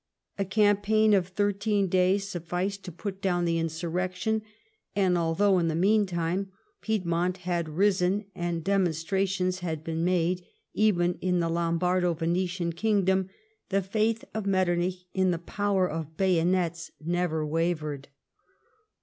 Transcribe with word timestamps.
A 0.39 0.45
cam])aign 0.45 1.15
of 1.15 1.27
thirteen 1.27 1.87
days 1.87 2.27
sufficed 2.27 2.83
to 2.85 2.91
put 2.91 3.21
down 3.21 3.45
the 3.45 3.59
insurrection, 3.59 4.41
and, 4.95 5.15
although, 5.15 5.59
in 5.59 5.67
the 5.67 5.75
meantime, 5.75 6.51
Piedmont 6.81 7.37
had 7.45 7.69
risen, 7.69 8.25
and 8.33 8.63
demonstrations 8.63 9.59
had 9.59 9.83
been 9.83 10.03
made 10.03 10.43
even 10.73 11.19
in 11.21 11.39
the 11.39 11.49
Lombardo 11.49 12.15
Venetian 12.15 12.73
kingdom, 12.73 13.29
the 13.69 13.83
faith 13.83 14.25
of 14.33 14.47
Metternich 14.47 15.05
in 15.13 15.29
the 15.29 15.37
power 15.37 15.87
of 15.87 16.17
bayonets 16.17 16.89
never 16.99 17.45
wavered. 17.45 18.07